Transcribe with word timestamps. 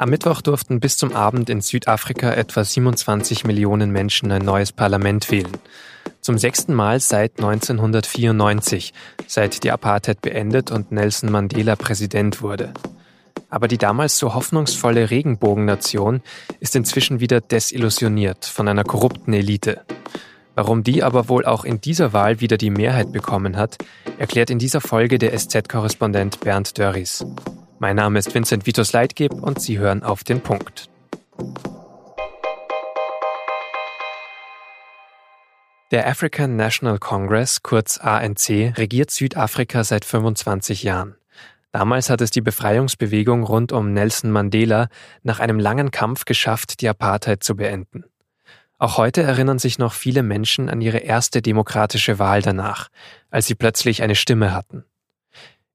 Am 0.00 0.08
Mittwoch 0.08 0.40
durften 0.40 0.80
bis 0.80 0.96
zum 0.96 1.14
Abend 1.14 1.50
in 1.50 1.60
Südafrika 1.60 2.32
etwa 2.32 2.64
27 2.64 3.44
Millionen 3.44 3.90
Menschen 3.90 4.32
ein 4.32 4.40
neues 4.40 4.72
Parlament 4.72 5.30
wählen. 5.30 5.52
Zum 6.22 6.38
sechsten 6.38 6.72
Mal 6.72 7.00
seit 7.00 7.32
1994, 7.36 8.94
seit 9.26 9.62
die 9.62 9.70
Apartheid 9.70 10.22
beendet 10.22 10.70
und 10.70 10.90
Nelson 10.90 11.30
Mandela 11.30 11.76
Präsident 11.76 12.40
wurde. 12.40 12.72
Aber 13.50 13.68
die 13.68 13.76
damals 13.76 14.16
so 14.16 14.32
hoffnungsvolle 14.32 15.10
Regenbogennation 15.10 16.22
ist 16.60 16.74
inzwischen 16.74 17.20
wieder 17.20 17.42
desillusioniert 17.42 18.46
von 18.46 18.68
einer 18.68 18.84
korrupten 18.84 19.34
Elite. 19.34 19.82
Warum 20.54 20.82
die 20.82 21.02
aber 21.02 21.28
wohl 21.28 21.44
auch 21.44 21.66
in 21.66 21.82
dieser 21.82 22.14
Wahl 22.14 22.40
wieder 22.40 22.56
die 22.56 22.70
Mehrheit 22.70 23.12
bekommen 23.12 23.58
hat, 23.58 23.76
erklärt 24.18 24.48
in 24.48 24.58
dieser 24.58 24.80
Folge 24.80 25.18
der 25.18 25.38
SZ-Korrespondent 25.38 26.40
Bernd 26.40 26.78
Dörries. 26.78 27.22
Mein 27.82 27.96
Name 27.96 28.18
ist 28.18 28.34
Vincent 28.34 28.66
Vitus 28.66 28.92
Leitgeb 28.92 29.32
und 29.32 29.58
Sie 29.58 29.78
hören 29.78 30.02
auf 30.02 30.22
den 30.22 30.42
Punkt. 30.42 30.90
Der 35.90 36.06
African 36.06 36.56
National 36.56 36.98
Congress, 36.98 37.62
kurz 37.62 37.96
ANC, 37.96 38.74
regiert 38.76 39.10
Südafrika 39.10 39.82
seit 39.82 40.04
25 40.04 40.82
Jahren. 40.82 41.16
Damals 41.72 42.10
hat 42.10 42.20
es 42.20 42.30
die 42.30 42.42
Befreiungsbewegung 42.42 43.44
rund 43.44 43.72
um 43.72 43.94
Nelson 43.94 44.30
Mandela 44.30 44.88
nach 45.22 45.40
einem 45.40 45.58
langen 45.58 45.90
Kampf 45.90 46.26
geschafft, 46.26 46.82
die 46.82 46.88
Apartheid 46.90 47.42
zu 47.42 47.56
beenden. 47.56 48.04
Auch 48.76 48.98
heute 48.98 49.22
erinnern 49.22 49.58
sich 49.58 49.78
noch 49.78 49.94
viele 49.94 50.22
Menschen 50.22 50.68
an 50.68 50.82
ihre 50.82 50.98
erste 50.98 51.40
demokratische 51.40 52.18
Wahl 52.18 52.42
danach, 52.42 52.88
als 53.30 53.46
sie 53.46 53.54
plötzlich 53.54 54.02
eine 54.02 54.16
Stimme 54.16 54.52
hatten. 54.52 54.84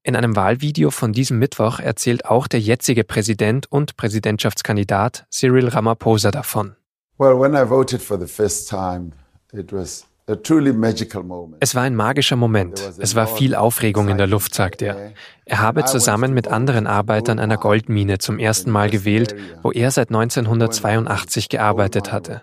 In 0.08 0.16
einem 0.16 0.36
Wahlvideo 0.36 0.92
von 0.92 1.14
diesem 1.14 1.40
Mittwoch 1.40 1.80
erzählt 1.80 2.26
auch 2.28 2.48
der 2.48 2.60
jetzige 2.60 3.04
Präsident 3.04 3.72
und 3.72 3.98
Präsidentschaftskandidat 3.98 5.26
Cyril 5.32 5.68
Ramaphosa 5.68 6.30
davon. 6.30 6.76
Well, 7.18 7.40
when 7.40 7.56
I 7.56 7.68
voted 7.68 8.04
for 8.04 8.20
the 8.20 8.28
first 8.28 8.70
time, 8.70 9.14
it 9.52 9.74
was 9.74 10.06
es 10.28 11.76
war 11.76 11.84
ein 11.84 11.96
magischer 11.96 12.36
Moment. 12.36 12.94
Es 12.98 13.14
war 13.14 13.28
viel 13.28 13.54
Aufregung 13.54 14.10
in 14.10 14.18
der 14.18 14.26
Luft, 14.26 14.56
sagt 14.56 14.82
er. 14.82 15.14
Er 15.46 15.60
habe 15.60 15.86
zusammen 15.86 16.34
mit 16.34 16.48
anderen 16.48 16.88
Arbeitern 16.88 17.38
einer 17.38 17.58
Goldmine 17.58 18.18
zum 18.18 18.40
ersten 18.40 18.72
Mal 18.72 18.90
gewählt, 18.90 19.36
wo 19.62 19.72
er 19.72 19.92
seit 19.92 20.10
1982 20.10 21.50
gearbeitet 21.50 22.12
hatte. 22.12 22.42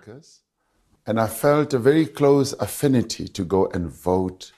And 1.05 1.19
I 1.19 1.27
felt 1.27 1.73
a 1.73 1.79
very 1.79 2.05
close 2.05 2.57
affinity 2.57 3.25
to 3.25 3.45
go 3.45 3.67
and 3.73 3.91
vote 3.91 4.53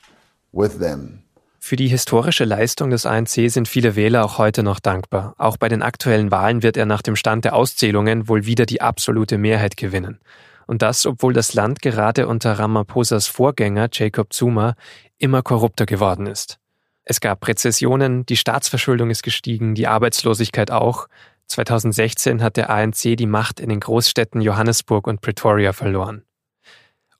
with 0.51 0.77
them. 0.77 1.24
Für 1.67 1.77
die 1.77 1.87
historische 1.87 2.45
Leistung 2.45 2.91
des 2.91 3.07
ANC 3.07 3.49
sind 3.49 3.67
viele 3.67 3.95
Wähler 3.95 4.23
auch 4.23 4.37
heute 4.37 4.61
noch 4.61 4.79
dankbar. 4.79 5.33
Auch 5.39 5.57
bei 5.57 5.67
den 5.67 5.81
aktuellen 5.81 6.29
Wahlen 6.29 6.61
wird 6.61 6.77
er 6.77 6.85
nach 6.85 7.01
dem 7.01 7.15
Stand 7.15 7.43
der 7.43 7.55
Auszählungen 7.55 8.29
wohl 8.29 8.45
wieder 8.45 8.67
die 8.67 8.81
absolute 8.81 9.39
Mehrheit 9.39 9.75
gewinnen. 9.75 10.19
Und 10.67 10.83
das, 10.83 11.07
obwohl 11.07 11.33
das 11.33 11.55
Land 11.55 11.81
gerade 11.81 12.27
unter 12.27 12.59
Ramaphosa's 12.59 13.25
Vorgänger 13.25 13.89
Jacob 13.91 14.31
Zuma 14.31 14.75
immer 15.17 15.41
korrupter 15.41 15.87
geworden 15.87 16.27
ist. 16.27 16.59
Es 17.03 17.19
gab 17.19 17.47
Rezessionen, 17.47 18.27
die 18.27 18.37
Staatsverschuldung 18.37 19.09
ist 19.09 19.23
gestiegen, 19.23 19.73
die 19.73 19.87
Arbeitslosigkeit 19.87 20.69
auch. 20.69 21.07
2016 21.47 22.43
hat 22.43 22.57
der 22.57 22.69
ANC 22.69 23.17
die 23.17 23.25
Macht 23.25 23.59
in 23.59 23.69
den 23.69 23.79
Großstädten 23.79 24.39
Johannesburg 24.39 25.07
und 25.07 25.21
Pretoria 25.21 25.73
verloren. 25.73 26.24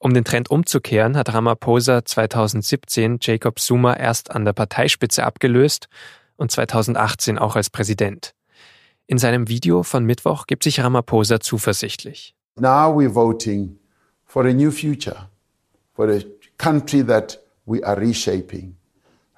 Um 0.05 0.13
den 0.13 0.23
Trend 0.23 0.51
umzukehren, 0.51 1.17
hat 1.17 1.33
Ramaphosa 1.33 2.05
2017 2.05 3.17
Jacob 3.21 3.57
Zuma 3.57 3.95
erst 3.95 4.29
an 4.29 4.45
der 4.45 4.53
Parteispitze 4.53 5.23
abgelöst 5.23 5.87
und 6.35 6.51
2018 6.51 7.39
auch 7.39 7.55
als 7.55 7.71
Präsident. 7.71 8.35
In 9.07 9.17
seinem 9.17 9.47
Video 9.47 9.81
von 9.81 10.05
Mittwoch 10.05 10.45
gibt 10.45 10.61
sich 10.61 10.79
Ramaphosa 10.79 11.39
zuversichtlich. 11.39 12.35
Now 12.59 12.95
we're 12.95 13.11
voting 13.11 13.79
for 14.25 14.45
a 14.45 14.53
new 14.53 14.69
future, 14.69 15.27
for 15.95 16.07
a 16.07 16.19
country 16.59 17.03
that 17.03 17.39
we 17.65 17.83
are 17.83 17.99
reshaping, 17.99 18.75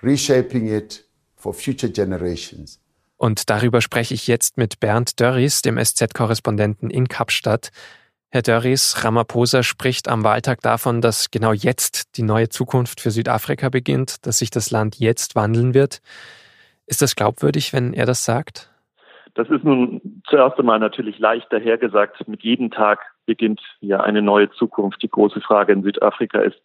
reshaping 0.04 0.68
it 0.68 1.06
for 1.38 1.54
future 1.54 1.90
generations. 1.90 2.82
Und 3.16 3.50
darüber 3.50 3.80
spreche 3.80 4.14
ich 4.14 4.28
jetzt 4.28 4.58
mit 4.58 4.82
Bernd 4.82 5.22
Dörries, 5.22 5.62
dem 5.62 5.82
SZ-Korrespondenten 5.82 6.90
in 6.90 7.08
Kapstadt, 7.08 7.72
Herr 8.30 8.42
Dörries, 8.42 9.06
Ramaphosa 9.06 9.64
spricht 9.64 10.10
am 10.10 10.26
Wahltag 10.26 10.60
davon, 10.60 11.00
dass 11.00 11.32
genau 11.32 11.54
jetzt 11.54 12.18
die 12.18 12.24
neue 12.24 12.50
Zukunft 12.50 13.00
für 13.00 13.10
Südafrika 13.10 13.70
beginnt, 13.70 14.26
dass 14.26 14.40
sich 14.40 14.50
das 14.50 14.70
Land 14.70 15.00
jetzt 15.00 15.36
wandeln 15.36 15.74
wird. 15.74 16.02
Ist 16.88 17.02
das 17.02 17.16
glaubwürdig, 17.16 17.72
wenn 17.72 17.94
er 17.94 18.06
das 18.06 18.26
sagt? 18.26 18.70
Das 19.36 19.50
ist 19.50 19.64
nun 19.64 20.22
zuerst 20.28 20.60
einmal 20.60 20.80
natürlich 20.80 21.20
leicht 21.20 21.54
dahergesagt. 21.54 22.28
Mit 22.28 22.44
jedem 22.44 22.70
Tag 22.70 23.00
beginnt 23.26 23.62
ja 23.80 24.02
eine 24.02 24.22
neue 24.22 24.52
Zukunft. 24.52 25.02
Die 25.04 25.10
große 25.10 25.40
Frage 25.40 25.72
in 25.72 25.84
Südafrika 25.84 26.40
ist, 26.42 26.60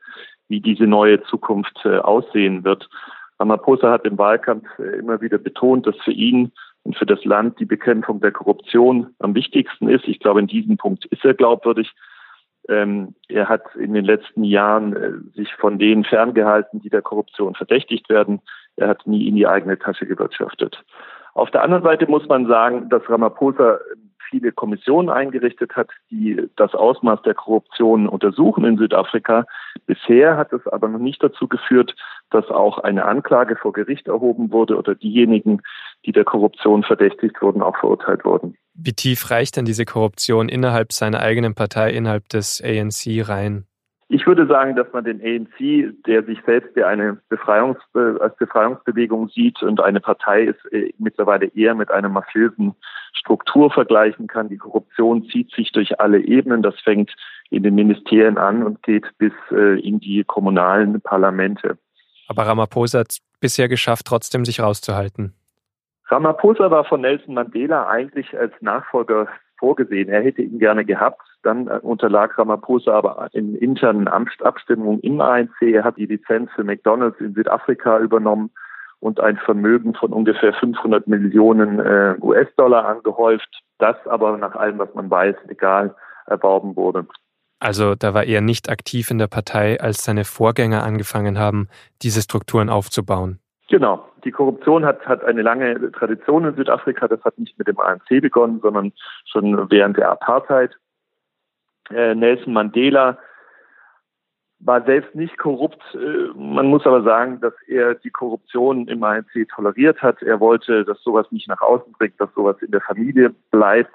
wie 0.48 0.60
diese 0.60 0.88
neue 0.88 1.22
Zukunft 1.24 1.78
äh, 1.84 1.98
aussehen 1.98 2.64
wird. 2.64 2.88
Ramaphosa 3.38 3.90
hat 3.90 4.04
im 4.04 4.18
Wahlkampf 4.18 4.66
äh, 4.78 4.98
immer 4.98 5.20
wieder 5.20 5.38
betont, 5.38 5.86
dass 5.86 5.96
für 6.04 6.12
ihn 6.12 6.50
und 6.84 6.96
für 6.96 7.06
das 7.06 7.24
Land 7.24 7.60
die 7.60 7.64
Bekämpfung 7.64 8.20
der 8.20 8.32
Korruption 8.32 9.14
am 9.18 9.34
wichtigsten 9.34 9.88
ist. 9.88 10.06
Ich 10.06 10.18
glaube, 10.18 10.40
in 10.40 10.46
diesem 10.46 10.76
Punkt 10.76 11.04
ist 11.06 11.24
er 11.24 11.34
glaubwürdig. 11.34 11.92
Ähm, 12.68 13.14
er 13.28 13.48
hat 13.48 13.62
in 13.76 13.92
den 13.94 14.04
letzten 14.04 14.44
Jahren 14.44 14.96
äh, 14.96 15.12
sich 15.34 15.52
von 15.54 15.78
denen 15.78 16.04
ferngehalten, 16.04 16.80
die 16.80 16.90
der 16.90 17.02
Korruption 17.02 17.54
verdächtigt 17.54 18.08
werden. 18.08 18.40
Er 18.76 18.88
hat 18.88 19.06
nie 19.06 19.26
in 19.28 19.36
die 19.36 19.46
eigene 19.46 19.78
Tasche 19.78 20.06
gewirtschaftet. 20.06 20.82
Auf 21.34 21.50
der 21.50 21.62
anderen 21.62 21.82
Seite 21.82 22.06
muss 22.08 22.26
man 22.28 22.46
sagen, 22.46 22.88
dass 22.88 23.08
Ramaphosa 23.08 23.78
viele 24.32 24.50
Kommissionen 24.50 25.10
eingerichtet 25.10 25.76
hat, 25.76 25.90
die 26.10 26.48
das 26.56 26.74
Ausmaß 26.74 27.20
der 27.22 27.34
Korruption 27.34 28.08
untersuchen 28.08 28.64
in 28.64 28.78
Südafrika. 28.78 29.44
Bisher 29.86 30.38
hat 30.38 30.52
es 30.54 30.66
aber 30.66 30.88
noch 30.88 30.98
nicht 30.98 31.22
dazu 31.22 31.46
geführt, 31.46 31.94
dass 32.30 32.48
auch 32.48 32.78
eine 32.78 33.04
Anklage 33.04 33.56
vor 33.56 33.72
Gericht 33.72 34.08
erhoben 34.08 34.50
wurde 34.50 34.78
oder 34.78 34.94
diejenigen, 34.94 35.60
die 36.06 36.12
der 36.12 36.24
Korruption 36.24 36.82
verdächtigt 36.82 37.42
wurden, 37.42 37.62
auch 37.62 37.76
verurteilt 37.76 38.24
wurden. 38.24 38.56
Wie 38.74 38.94
tief 38.94 39.30
reicht 39.30 39.56
denn 39.56 39.66
diese 39.66 39.84
Korruption 39.84 40.48
innerhalb 40.48 40.92
seiner 40.92 41.20
eigenen 41.20 41.54
Partei, 41.54 41.90
innerhalb 41.90 42.28
des 42.30 42.62
ANC 42.64 43.28
rein? 43.28 43.66
Ich 44.08 44.26
würde 44.26 44.46
sagen, 44.46 44.76
dass 44.76 44.92
man 44.92 45.04
den 45.04 45.22
ANC, 45.22 45.94
der 46.06 46.22
sich 46.24 46.38
selbst 46.44 46.76
ja 46.76 46.86
eine 46.86 47.18
Befreiungs 47.28 47.78
als 47.94 48.36
Befreiungsbewegung 48.36 49.28
sieht 49.30 49.62
und 49.62 49.80
eine 49.80 50.00
Partei 50.00 50.44
ist, 50.44 50.72
äh, 50.72 50.92
mittlerweile 50.98 51.46
eher 51.46 51.74
mit 51.74 51.90
einer 51.90 52.08
mafiösen 52.08 52.74
Struktur 53.14 53.70
vergleichen 53.70 54.26
kann. 54.26 54.48
Die 54.48 54.58
Korruption 54.58 55.24
zieht 55.30 55.50
sich 55.52 55.72
durch 55.72 55.98
alle 56.00 56.20
Ebenen. 56.20 56.62
Das 56.62 56.78
fängt 56.80 57.14
in 57.50 57.62
den 57.62 57.74
Ministerien 57.74 58.38
an 58.38 58.62
und 58.62 58.82
geht 58.82 59.06
bis 59.18 59.32
äh, 59.50 59.80
in 59.80 60.00
die 60.00 60.24
kommunalen 60.24 61.00
Parlamente. 61.00 61.78
Aber 62.28 62.46
Ramaphosa 62.46 63.00
hat 63.00 63.10
es 63.10 63.18
bisher 63.40 63.68
geschafft, 63.68 64.06
trotzdem 64.06 64.44
sich 64.44 64.60
rauszuhalten. 64.60 65.34
Ramaphosa 66.06 66.70
war 66.70 66.84
von 66.84 67.00
Nelson 67.00 67.34
Mandela 67.34 67.88
eigentlich 67.88 68.38
als 68.38 68.52
Nachfolger 68.60 69.28
vorgesehen. 69.58 70.08
Er 70.08 70.22
hätte 70.22 70.42
ihn 70.42 70.58
gerne 70.58 70.84
gehabt. 70.84 71.22
Dann 71.42 71.68
äh, 71.68 71.78
unterlag 71.82 72.38
Ramaphosa 72.38 72.92
aber 72.92 73.28
in 73.32 73.54
internen 73.54 74.08
Abstimmungen 74.08 75.00
im 75.00 75.20
ANC. 75.20 75.62
Er 75.62 75.84
hat 75.84 75.96
die 75.96 76.06
Lizenz 76.06 76.50
für 76.54 76.64
McDonalds 76.64 77.20
in 77.20 77.34
Südafrika 77.34 77.98
übernommen 77.98 78.50
und 79.00 79.20
ein 79.20 79.36
Vermögen 79.36 79.94
von 79.94 80.12
ungefähr 80.12 80.54
500 80.54 81.08
Millionen 81.08 81.80
äh, 81.80 82.14
US-Dollar 82.20 82.86
angehäuft. 82.86 83.62
Das 83.78 83.96
aber 84.06 84.36
nach 84.36 84.54
allem, 84.54 84.78
was 84.78 84.94
man 84.94 85.10
weiß, 85.10 85.34
legal 85.48 85.94
erworben 86.26 86.76
wurde. 86.76 87.06
Also 87.58 87.94
da 87.94 88.14
war 88.14 88.24
er 88.24 88.40
nicht 88.40 88.70
aktiv 88.70 89.10
in 89.10 89.18
der 89.18 89.28
Partei, 89.28 89.80
als 89.80 90.04
seine 90.04 90.24
Vorgänger 90.24 90.82
angefangen 90.82 91.38
haben, 91.38 91.68
diese 92.02 92.22
Strukturen 92.22 92.68
aufzubauen. 92.68 93.38
Genau. 93.68 94.06
Die 94.24 94.30
Korruption 94.30 94.84
hat, 94.84 95.04
hat 95.06 95.24
eine 95.24 95.42
lange 95.42 95.90
Tradition 95.92 96.44
in 96.44 96.54
Südafrika. 96.54 97.08
Das 97.08 97.22
hat 97.24 97.38
nicht 97.38 97.58
mit 97.58 97.66
dem 97.66 97.78
ANC 97.80 98.20
begonnen, 98.20 98.60
sondern 98.60 98.92
schon 99.24 99.70
während 99.70 99.96
der 99.96 100.10
Apartheid. 100.10 100.76
Äh, 101.90 102.14
Nelson 102.14 102.52
Mandela 102.52 103.18
war 104.64 104.82
selbst 104.84 105.14
nicht 105.14 105.36
korrupt. 105.38 105.82
Äh, 105.94 106.28
man 106.36 106.66
muss 106.66 106.86
aber 106.86 107.02
sagen, 107.02 107.40
dass 107.40 107.54
er 107.66 107.94
die 107.94 108.10
Korruption 108.10 108.86
im 108.88 109.02
ANC 109.02 109.48
toleriert 109.54 110.02
hat. 110.02 110.22
Er 110.22 110.40
wollte, 110.40 110.84
dass 110.84 111.02
sowas 111.02 111.26
nicht 111.30 111.48
nach 111.48 111.60
außen 111.60 111.92
bringt, 111.92 112.20
dass 112.20 112.32
sowas 112.34 112.56
in 112.62 112.70
der 112.70 112.80
Familie 112.80 113.34
bleibt. 113.50 113.92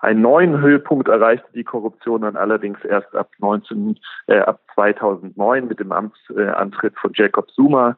Einen 0.00 0.20
neuen 0.20 0.60
Höhepunkt 0.60 1.08
erreichte 1.08 1.46
die 1.54 1.64
Korruption 1.64 2.22
dann 2.22 2.36
allerdings 2.36 2.84
erst 2.84 3.14
ab 3.14 3.30
19, 3.38 3.98
äh, 4.26 4.40
ab 4.40 4.60
2009 4.74 5.68
mit 5.68 5.78
dem 5.78 5.92
Amtsantritt 5.92 6.98
von 6.98 7.12
Jacob 7.14 7.50
Zuma. 7.52 7.96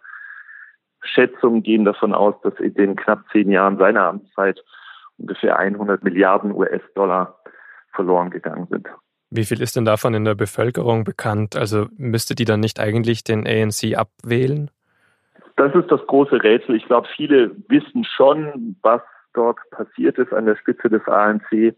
Schätzungen 1.02 1.62
gehen 1.62 1.84
davon 1.84 2.14
aus, 2.14 2.34
dass 2.42 2.54
in 2.60 2.74
den 2.74 2.96
knapp 2.96 3.24
zehn 3.32 3.50
Jahren 3.50 3.78
seiner 3.78 4.02
Amtszeit 4.02 4.62
ungefähr 5.18 5.58
100 5.58 6.04
Milliarden 6.04 6.52
US-Dollar 6.52 7.38
verloren 7.92 8.30
gegangen 8.30 8.66
sind. 8.68 8.88
Wie 9.36 9.44
viel 9.44 9.60
ist 9.60 9.74
denn 9.74 9.84
davon 9.84 10.14
in 10.14 10.24
der 10.24 10.36
Bevölkerung 10.36 11.02
bekannt? 11.02 11.56
Also 11.56 11.88
müsste 11.96 12.36
die 12.36 12.44
dann 12.44 12.60
nicht 12.60 12.78
eigentlich 12.78 13.24
den 13.24 13.48
ANC 13.48 13.96
abwählen? 13.96 14.70
Das 15.56 15.74
ist 15.74 15.90
das 15.90 16.06
große 16.06 16.40
Rätsel. 16.40 16.76
Ich 16.76 16.86
glaube, 16.86 17.08
viele 17.16 17.50
wissen 17.66 18.04
schon, 18.04 18.76
was 18.82 19.02
dort 19.32 19.58
passiert 19.72 20.18
ist 20.18 20.32
an 20.32 20.46
der 20.46 20.54
Spitze 20.54 20.88
des 20.88 21.02
ANC. 21.08 21.74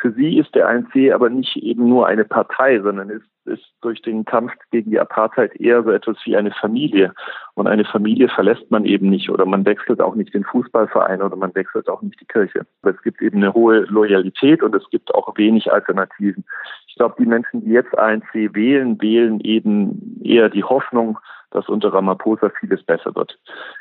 Für 0.00 0.12
sie 0.12 0.38
ist 0.38 0.54
der 0.54 0.68
ANC 0.68 1.12
aber 1.12 1.28
nicht 1.28 1.56
eben 1.56 1.88
nur 1.88 2.06
eine 2.06 2.24
Partei, 2.24 2.80
sondern 2.80 3.10
ist, 3.10 3.26
ist 3.46 3.64
durch 3.80 4.00
den 4.00 4.24
Kampf 4.24 4.52
gegen 4.70 4.92
die 4.92 5.00
Apartheid 5.00 5.56
eher 5.56 5.82
so 5.82 5.90
etwas 5.90 6.16
wie 6.24 6.36
eine 6.36 6.52
Familie. 6.52 7.12
Und 7.54 7.66
eine 7.66 7.84
Familie 7.84 8.28
verlässt 8.28 8.70
man 8.70 8.84
eben 8.84 9.08
nicht 9.10 9.28
oder 9.28 9.44
man 9.44 9.66
wechselt 9.66 10.00
auch 10.00 10.14
nicht 10.14 10.32
den 10.34 10.44
Fußballverein 10.44 11.20
oder 11.20 11.34
man 11.34 11.52
wechselt 11.56 11.88
auch 11.88 12.00
nicht 12.00 12.20
die 12.20 12.26
Kirche. 12.26 12.64
Aber 12.82 12.94
es 12.94 13.02
gibt 13.02 13.20
eben 13.20 13.38
eine 13.38 13.54
hohe 13.54 13.80
Loyalität 13.88 14.62
und 14.62 14.72
es 14.76 14.88
gibt 14.90 15.12
auch 15.12 15.36
wenig 15.36 15.72
Alternativen. 15.72 16.44
Ich 16.86 16.94
glaube, 16.94 17.16
die 17.18 17.26
Menschen, 17.26 17.64
die 17.64 17.70
jetzt 17.70 17.98
ANC 17.98 18.32
wählen, 18.34 19.02
wählen 19.02 19.40
eben 19.40 20.20
eher 20.22 20.48
die 20.48 20.62
Hoffnung, 20.62 21.18
dass 21.50 21.68
unter 21.68 21.92
Ramaphosa 21.92 22.50
vieles 22.60 22.84
besser 22.84 23.16
wird. 23.16 23.36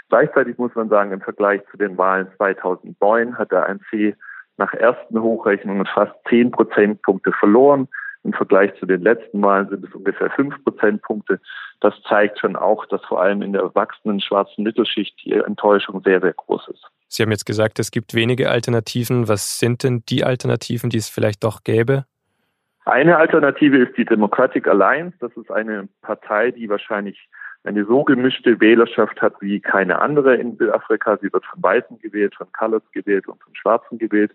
Gleichzeitig 0.09 0.57
muss 0.57 0.73
man 0.73 0.89
sagen, 0.89 1.11
im 1.11 1.21
Vergleich 1.21 1.61
zu 1.69 1.77
den 1.77 1.95
Wahlen 1.97 2.27
2009 2.37 3.37
hat 3.37 3.51
der 3.51 3.69
ANC 3.69 4.15
nach 4.57 4.73
ersten 4.73 5.21
Hochrechnungen 5.21 5.85
fast 5.85 6.13
zehn 6.29 6.51
Prozentpunkte 6.51 7.31
verloren. 7.31 7.87
Im 8.23 8.33
Vergleich 8.33 8.73
zu 8.79 8.85
den 8.85 9.01
letzten 9.01 9.41
Wahlen 9.41 9.69
sind 9.69 9.85
es 9.85 9.93
ungefähr 9.93 10.29
fünf 10.31 10.61
Prozentpunkte. 10.63 11.39
Das 11.79 11.93
zeigt 12.09 12.39
schon 12.39 12.55
auch, 12.55 12.85
dass 12.87 13.01
vor 13.05 13.21
allem 13.21 13.41
in 13.41 13.53
der 13.53 13.61
erwachsenen 13.61 14.19
schwarzen 14.19 14.63
Mittelschicht 14.63 15.15
die 15.23 15.33
Enttäuschung 15.33 16.01
sehr, 16.03 16.19
sehr 16.19 16.33
groß 16.33 16.67
ist. 16.69 16.83
Sie 17.07 17.23
haben 17.23 17.31
jetzt 17.31 17.45
gesagt, 17.45 17.79
es 17.79 17.91
gibt 17.91 18.13
wenige 18.13 18.49
Alternativen. 18.49 19.29
Was 19.29 19.59
sind 19.59 19.83
denn 19.83 20.03
die 20.09 20.23
Alternativen, 20.23 20.89
die 20.89 20.97
es 20.97 21.07
vielleicht 21.07 21.43
doch 21.43 21.63
gäbe? 21.63 22.05
Eine 22.83 23.17
Alternative 23.17 23.77
ist 23.77 23.97
die 23.97 24.05
Democratic 24.05 24.67
Alliance. 24.67 25.15
Das 25.19 25.31
ist 25.37 25.51
eine 25.51 25.87
Partei, 26.01 26.51
die 26.51 26.69
wahrscheinlich 26.69 27.29
eine 27.63 27.85
so 27.85 28.03
gemischte 28.03 28.59
Wählerschaft 28.59 29.21
hat 29.21 29.35
wie 29.41 29.59
keine 29.59 29.99
andere 29.99 30.35
in 30.35 30.57
Südafrika. 30.57 31.17
Sie 31.17 31.31
wird 31.31 31.45
von 31.45 31.61
Weißen 31.61 31.99
gewählt, 31.99 32.35
von 32.35 32.51
Colors 32.53 32.83
gewählt 32.91 33.27
und 33.27 33.41
von 33.43 33.55
Schwarzen 33.55 33.97
gewählt. 33.97 34.31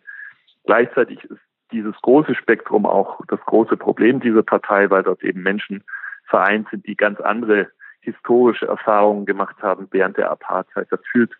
Gleichzeitig 0.64 1.24
ist 1.24 1.40
dieses 1.72 1.94
große 2.02 2.34
Spektrum 2.34 2.86
auch 2.86 3.20
das 3.28 3.40
große 3.40 3.76
Problem 3.76 4.20
dieser 4.20 4.42
Partei, 4.42 4.90
weil 4.90 5.02
dort 5.02 5.22
eben 5.22 5.42
Menschen 5.42 5.82
vereint 6.26 6.68
sind, 6.70 6.86
die 6.86 6.96
ganz 6.96 7.20
andere 7.20 7.68
historische 8.00 8.66
Erfahrungen 8.66 9.26
gemacht 9.26 9.56
haben 9.62 9.88
während 9.90 10.16
der 10.16 10.30
Apartheid. 10.30 10.88
Das 10.90 11.00
führt, 11.10 11.32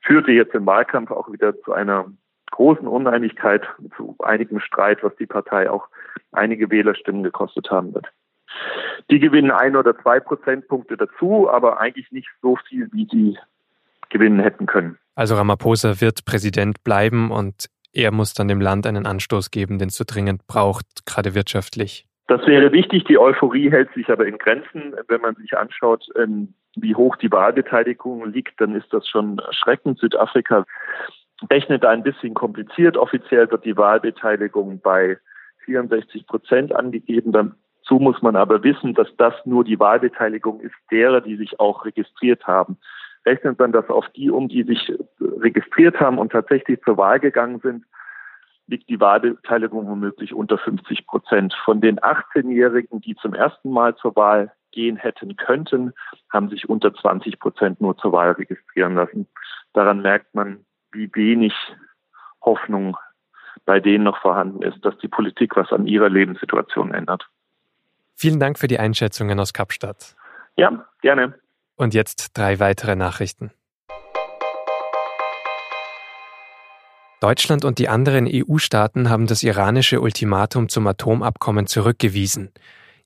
führte 0.00 0.32
jetzt 0.32 0.54
im 0.54 0.66
Wahlkampf 0.66 1.10
auch 1.10 1.30
wieder 1.30 1.58
zu 1.62 1.72
einer 1.72 2.06
großen 2.50 2.86
Uneinigkeit, 2.86 3.66
zu 3.96 4.16
einigem 4.20 4.60
Streit, 4.60 5.02
was 5.02 5.14
die 5.16 5.26
Partei 5.26 5.70
auch 5.70 5.88
einige 6.32 6.70
Wählerstimmen 6.70 7.22
gekostet 7.22 7.70
haben 7.70 7.94
wird. 7.94 8.06
Die 9.10 9.20
gewinnen 9.20 9.50
ein 9.50 9.76
oder 9.76 9.96
zwei 9.98 10.20
Prozentpunkte 10.20 10.96
dazu, 10.96 11.48
aber 11.50 11.80
eigentlich 11.80 12.10
nicht 12.10 12.28
so 12.42 12.56
viel, 12.68 12.88
wie 12.92 13.06
sie 13.10 13.38
gewinnen 14.08 14.40
hätten 14.40 14.66
können. 14.66 14.98
Also 15.14 15.34
Ramaphosa 15.34 16.00
wird 16.00 16.24
Präsident 16.24 16.84
bleiben 16.84 17.30
und 17.30 17.66
er 17.92 18.12
muss 18.12 18.34
dann 18.34 18.48
dem 18.48 18.60
Land 18.60 18.86
einen 18.86 19.06
Anstoß 19.06 19.50
geben, 19.50 19.78
den 19.78 19.88
es 19.88 19.96
so 19.96 20.04
dringend 20.06 20.46
braucht, 20.46 21.06
gerade 21.06 21.34
wirtschaftlich. 21.34 22.06
Das 22.26 22.44
wäre 22.46 22.72
wichtig. 22.72 23.04
Die 23.04 23.18
Euphorie 23.18 23.70
hält 23.70 23.92
sich 23.94 24.10
aber 24.10 24.26
in 24.26 24.38
Grenzen. 24.38 24.94
Wenn 25.08 25.20
man 25.20 25.36
sich 25.36 25.56
anschaut, 25.56 26.06
ähm, 26.16 26.54
wie 26.74 26.94
hoch 26.94 27.16
die 27.16 27.30
Wahlbeteiligung 27.30 28.30
liegt, 28.30 28.60
dann 28.60 28.74
ist 28.74 28.92
das 28.92 29.08
schon 29.08 29.38
erschreckend. 29.38 29.98
Südafrika 30.00 30.66
rechnet 31.50 31.84
da 31.84 31.90
ein 31.90 32.02
bisschen 32.02 32.34
kompliziert. 32.34 32.96
Offiziell 32.96 33.50
wird 33.50 33.64
die 33.64 33.76
Wahlbeteiligung 33.76 34.80
bei 34.80 35.18
64 35.64 36.26
Prozent 36.26 36.74
angegeben. 36.74 37.32
Dazu 37.86 38.00
muss 38.00 38.20
man 38.20 38.34
aber 38.34 38.64
wissen, 38.64 38.94
dass 38.94 39.06
das 39.16 39.34
nur 39.44 39.62
die 39.62 39.78
Wahlbeteiligung 39.78 40.58
ist 40.60 40.74
derer, 40.90 41.20
die 41.20 41.36
sich 41.36 41.60
auch 41.60 41.84
registriert 41.84 42.44
haben. 42.44 42.78
Rechnet 43.24 43.60
man 43.60 43.70
das 43.70 43.88
auf 43.88 44.08
die 44.08 44.28
um, 44.28 44.48
die 44.48 44.64
sich 44.64 44.92
registriert 45.20 46.00
haben 46.00 46.18
und 46.18 46.32
tatsächlich 46.32 46.80
zur 46.82 46.96
Wahl 46.96 47.20
gegangen 47.20 47.60
sind, 47.60 47.84
liegt 48.66 48.88
die 48.88 48.98
Wahlbeteiligung 48.98 49.86
womöglich 49.88 50.34
unter 50.34 50.58
50 50.58 51.06
Prozent. 51.06 51.54
Von 51.64 51.80
den 51.80 52.00
18-Jährigen, 52.00 53.00
die 53.00 53.14
zum 53.14 53.34
ersten 53.34 53.70
Mal 53.70 53.94
zur 53.94 54.16
Wahl 54.16 54.52
gehen 54.72 54.96
hätten 54.96 55.36
könnten, 55.36 55.92
haben 56.32 56.48
sich 56.48 56.68
unter 56.68 56.92
20 56.92 57.38
Prozent 57.38 57.80
nur 57.80 57.96
zur 57.98 58.10
Wahl 58.10 58.32
registrieren 58.32 58.96
lassen. 58.96 59.28
Daran 59.74 60.02
merkt 60.02 60.34
man, 60.34 60.64
wie 60.90 61.08
wenig 61.14 61.54
Hoffnung 62.42 62.96
bei 63.64 63.78
denen 63.78 64.04
noch 64.04 64.20
vorhanden 64.20 64.62
ist, 64.62 64.84
dass 64.84 64.98
die 64.98 65.08
Politik 65.08 65.54
was 65.54 65.72
an 65.72 65.86
ihrer 65.86 66.08
Lebenssituation 66.08 66.92
ändert. 66.92 67.28
Vielen 68.16 68.40
Dank 68.40 68.58
für 68.58 68.66
die 68.66 68.78
Einschätzungen 68.78 69.38
aus 69.38 69.52
Kapstadt. 69.52 70.16
Ja, 70.56 70.86
gerne. 71.02 71.34
Und 71.76 71.92
jetzt 71.92 72.30
drei 72.32 72.58
weitere 72.58 72.96
Nachrichten. 72.96 73.50
Deutschland 77.20 77.64
und 77.66 77.78
die 77.78 77.88
anderen 77.88 78.26
EU-Staaten 78.26 79.10
haben 79.10 79.26
das 79.26 79.42
iranische 79.42 80.00
Ultimatum 80.00 80.70
zum 80.70 80.86
Atomabkommen 80.86 81.66
zurückgewiesen. 81.66 82.52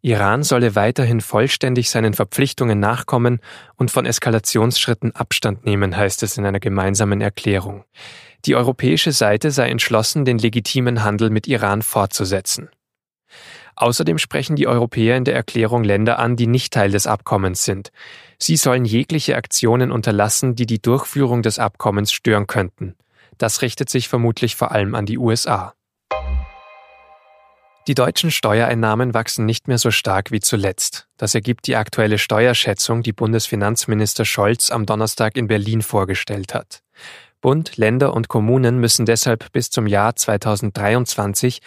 Iran 0.00 0.44
solle 0.44 0.76
weiterhin 0.76 1.20
vollständig 1.20 1.90
seinen 1.90 2.14
Verpflichtungen 2.14 2.78
nachkommen 2.78 3.40
und 3.76 3.90
von 3.90 4.06
Eskalationsschritten 4.06 5.14
Abstand 5.14 5.64
nehmen, 5.64 5.96
heißt 5.96 6.22
es 6.22 6.38
in 6.38 6.46
einer 6.46 6.60
gemeinsamen 6.60 7.20
Erklärung. 7.20 7.84
Die 8.46 8.54
europäische 8.54 9.12
Seite 9.12 9.50
sei 9.50 9.68
entschlossen, 9.68 10.24
den 10.24 10.38
legitimen 10.38 11.04
Handel 11.04 11.30
mit 11.30 11.46
Iran 11.48 11.82
fortzusetzen. 11.82 12.70
Außerdem 13.80 14.18
sprechen 14.18 14.56
die 14.56 14.66
Europäer 14.66 15.16
in 15.16 15.24
der 15.24 15.34
Erklärung 15.34 15.84
Länder 15.84 16.18
an, 16.18 16.36
die 16.36 16.46
nicht 16.46 16.74
Teil 16.74 16.90
des 16.90 17.06
Abkommens 17.06 17.64
sind. 17.64 17.92
Sie 18.38 18.56
sollen 18.56 18.84
jegliche 18.84 19.36
Aktionen 19.36 19.90
unterlassen, 19.90 20.54
die 20.54 20.66
die 20.66 20.82
Durchführung 20.82 21.40
des 21.40 21.58
Abkommens 21.58 22.12
stören 22.12 22.46
könnten. 22.46 22.94
Das 23.38 23.62
richtet 23.62 23.88
sich 23.88 24.06
vermutlich 24.06 24.54
vor 24.54 24.72
allem 24.72 24.94
an 24.94 25.06
die 25.06 25.16
USA. 25.16 25.72
Die 27.86 27.94
deutschen 27.94 28.30
Steuereinnahmen 28.30 29.14
wachsen 29.14 29.46
nicht 29.46 29.66
mehr 29.66 29.78
so 29.78 29.90
stark 29.90 30.30
wie 30.30 30.40
zuletzt. 30.40 31.08
Das 31.16 31.34
ergibt 31.34 31.66
die 31.66 31.76
aktuelle 31.76 32.18
Steuerschätzung, 32.18 33.02
die 33.02 33.14
Bundesfinanzminister 33.14 34.26
Scholz 34.26 34.70
am 34.70 34.84
Donnerstag 34.84 35.38
in 35.38 35.46
Berlin 35.46 35.80
vorgestellt 35.80 36.52
hat. 36.52 36.82
Bund, 37.40 37.76
Länder 37.76 38.14
und 38.14 38.28
Kommunen 38.28 38.78
müssen 38.78 39.06
deshalb 39.06 39.52
bis 39.52 39.70
zum 39.70 39.86
Jahr 39.86 40.14
2023 40.14 41.60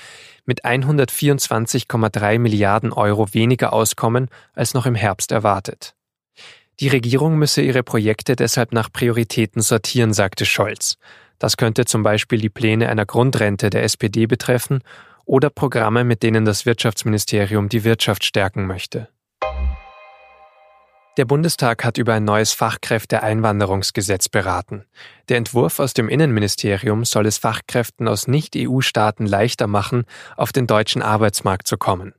mit 0.46 0.66
124,3 0.66 2.40
Milliarden 2.40 2.94
Euro 2.94 3.34
weniger 3.34 3.74
auskommen 3.74 4.30
als 4.54 4.74
noch 4.74 4.86
im 4.86 4.96
Herbst 4.96 5.32
erwartet. 5.32 5.96
Die 6.80 6.88
Regierung 6.88 7.38
müsse 7.38 7.62
ihre 7.62 7.84
Projekte 7.84 8.36
deshalb 8.36 8.74
nach 8.74 8.92
Prioritäten 8.92 9.62
sortieren, 9.62 10.14
sagte 10.14 10.46
Scholz. 10.46 10.98
Das 11.40 11.58
könnte 11.58 11.86
zum 11.86 12.04
Beispiel 12.04 12.40
die 12.40 12.50
Pläne 12.50 12.90
einer 12.90 13.06
Grundrente 13.06 13.70
der 13.70 13.84
SPD 13.84 14.26
betreffen 14.26 14.82
oder 15.26 15.50
Programme, 15.50 16.04
mit 16.04 16.24
denen 16.24 16.46
das 16.46 16.66
Wirtschaftsministerium 16.66 17.70
die 17.70 17.84
Wirtschaft 17.84 18.24
stärken 18.24 18.66
möchte. 18.66 19.10
Der 21.16 21.26
Bundestag 21.26 21.86
hat 21.86 22.00
über 22.00 22.16
ein 22.16 22.26
neues 22.26 22.54
Fachkräfteeinwanderungsgesetz 22.54 24.30
beraten. 24.30 24.86
Der 25.30 25.38
Entwurf 25.38 25.80
aus 25.80 25.94
dem 25.94 26.10
Innenministerium 26.10 27.06
soll 27.06 27.28
es 27.28 27.38
Fachkräften 27.38 28.08
aus 28.08 28.28
Nicht-EU-Staaten 28.28 29.28
leichter 29.28 29.68
machen, 29.68 30.06
auf 30.38 30.52
den 30.52 30.66
deutschen 30.66 31.04
Arbeitsmarkt 31.04 31.68
zu 31.68 31.78
kommen. 31.78 32.16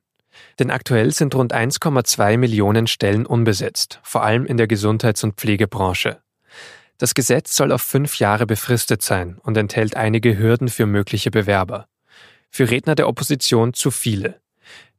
Denn 0.61 0.71
aktuell 0.71 1.11
sind 1.13 1.35
rund 1.35 1.53
1,2 1.53 2.37
Millionen 2.37 2.87
Stellen 2.87 3.27
unbesetzt, 3.27 3.99
vor 4.05 4.23
allem 4.23 4.47
in 4.47 4.59
der 4.59 4.69
Gesundheits- 4.69 5.25
und 5.25 5.35
Pflegebranche. 5.35 6.21
Das 6.99 7.15
Gesetz 7.15 7.57
soll 7.57 7.73
auf 7.73 7.83
fünf 7.83 8.21
Jahre 8.21 8.47
befristet 8.47 9.03
sein 9.03 9.39
und 9.43 9.57
enthält 9.57 9.97
einige 9.97 10.39
Hürden 10.39 10.69
für 10.69 10.87
mögliche 10.87 11.33
Bewerber. 11.33 11.89
Für 12.49 12.71
Redner 12.71 12.95
der 12.95 13.09
Opposition 13.09 13.75
zu 13.75 13.91
viele. 13.91 14.41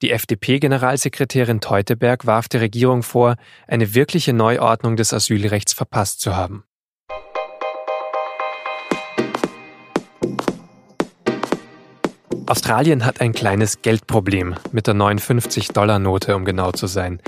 Die 0.01 0.11
FDP-Generalsekretärin 0.11 1.61
Teuteberg 1.61 2.25
warf 2.25 2.49
der 2.49 2.59
Regierung 2.59 3.01
vor, 3.01 3.35
eine 3.65 3.95
wirkliche 3.95 4.33
Neuordnung 4.33 4.97
des 4.97 5.13
Asylrechts 5.13 5.71
verpasst 5.71 6.19
zu 6.19 6.35
haben. 6.35 6.65
Australien 12.47 13.05
hat 13.05 13.21
ein 13.21 13.31
kleines 13.31 13.81
Geldproblem 13.81 14.55
mit 14.71 14.85
der 14.85 14.93
59-Dollar-Note, 14.93 16.35
um 16.35 16.45
genau 16.45 16.71
zu 16.71 16.85
sein. 16.87 17.19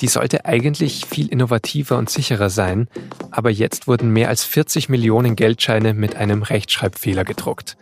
Die 0.00 0.08
sollte 0.08 0.46
eigentlich 0.46 1.06
viel 1.06 1.28
innovativer 1.28 1.96
und 1.96 2.10
sicherer 2.10 2.50
sein, 2.50 2.88
aber 3.30 3.50
jetzt 3.50 3.86
wurden 3.86 4.10
mehr 4.10 4.28
als 4.28 4.44
40 4.44 4.88
Millionen 4.88 5.36
Geldscheine 5.36 5.94
mit 5.94 6.16
einem 6.16 6.42
Rechtschreibfehler 6.42 7.24
gedruckt. 7.24 7.76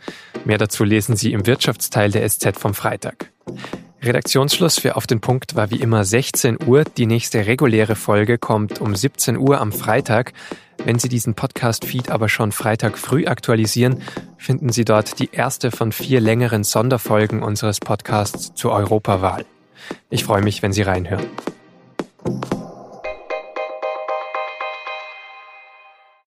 Mehr 0.45 0.59
dazu 0.59 0.85
lesen 0.85 1.17
Sie 1.17 1.33
im 1.33 1.47
Wirtschaftsteil 1.47 2.11
der 2.11 2.29
SZ 2.29 2.59
vom 2.59 2.75
Freitag. 2.75 3.33
Redaktionsschluss 4.03 4.81
für 4.81 4.97
Auf 4.97 5.07
den 5.07 5.21
Punkt 5.21 5.55
war 5.55 5.71
wie 5.71 5.81
immer 5.81 6.05
16 6.05 6.59
Uhr. 6.67 6.83
Die 6.83 7.07
nächste 7.07 7.47
reguläre 7.47 7.95
Folge 7.95 8.37
kommt 8.37 8.81
um 8.81 8.97
17 8.97 9.37
Uhr 9.37 9.61
am 9.61 9.71
Freitag. 9.71 10.33
Wenn 10.85 10.99
Sie 10.99 11.09
diesen 11.09 11.35
Podcast-Feed 11.35 12.11
aber 12.11 12.29
schon 12.29 12.51
Freitag 12.51 12.99
früh 12.99 13.27
aktualisieren, 13.27 14.03
finden 14.39 14.71
Sie 14.71 14.85
dort 14.85 15.21
die 15.21 15.31
erste 15.31 15.71
von 15.71 15.93
vier 15.93 16.21
längeren 16.21 16.65
Sonderfolgen 16.65 17.45
unseres 17.45 17.79
Podcasts 17.79 18.53
zur 18.55 18.73
Europawahl. 18.73 19.45
Ich 20.11 20.25
freue 20.25 20.43
mich, 20.43 20.63
wenn 20.63 20.73
Sie 20.73 20.83
reinhören. 20.83 21.27